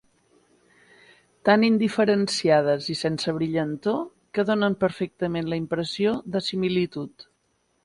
Tan 1.49 1.65
indiferenciades 1.67 2.87
i 2.95 2.95
sense 3.03 3.35
brillantor, 3.37 4.01
que 4.39 4.47
donen 4.53 4.79
perfectament 4.87 5.53
la 5.55 5.63
impressió 5.65 6.19
de 6.37 6.45
similitud. 6.51 7.31